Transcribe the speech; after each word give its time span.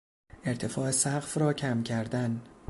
ارتفاع 0.45 0.91
سقف 0.91 1.37
را 1.37 1.53
کم 1.53 1.83
کردن 1.83 2.41